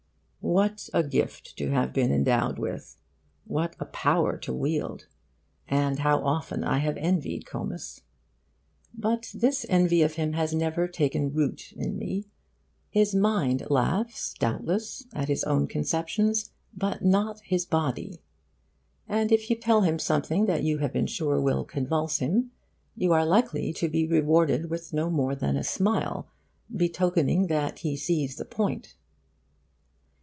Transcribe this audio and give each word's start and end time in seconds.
What 0.43 0.89
a 0.91 1.03
gift 1.03 1.55
to 1.57 1.69
have 1.69 1.93
been 1.93 2.11
endowed 2.11 2.57
with! 2.57 2.97
What 3.45 3.75
a 3.79 3.85
power 3.85 4.37
to 4.37 4.51
wield! 4.51 5.05
And 5.67 5.99
how 5.99 6.19
often 6.25 6.63
I 6.63 6.79
have 6.79 6.97
envied 6.97 7.45
Comus! 7.45 8.01
But 8.91 9.29
this 9.35 9.67
envy 9.69 10.01
of 10.01 10.15
him 10.15 10.33
has 10.33 10.51
never 10.55 10.87
taken 10.87 11.31
root 11.31 11.71
in 11.73 11.95
me. 11.95 12.25
His 12.89 13.13
mind 13.13 13.67
laughs, 13.69 14.33
doubtless, 14.33 15.05
at 15.13 15.27
his 15.29 15.43
own 15.43 15.67
conceptions; 15.67 16.49
but 16.75 17.05
not 17.05 17.41
his 17.41 17.67
body. 17.67 18.19
And 19.07 19.31
if 19.31 19.47
you 19.51 19.55
tell 19.55 19.81
him 19.81 19.99
something 19.99 20.47
that 20.47 20.63
you 20.63 20.79
have 20.79 20.91
been 20.91 21.07
sure 21.07 21.39
will 21.39 21.63
convulse 21.63 22.17
him 22.17 22.51
you 22.97 23.13
are 23.13 23.25
likely 23.27 23.71
to 23.73 23.87
be 23.87 24.07
rewarded 24.07 24.71
with 24.71 24.91
no 24.91 25.11
more 25.11 25.35
than 25.35 25.55
a 25.55 25.63
smile 25.63 26.27
betokening 26.75 27.45
that 27.47 27.79
he 27.79 27.95
sees 27.95 28.37
the 28.37 28.45
point. 28.45 28.95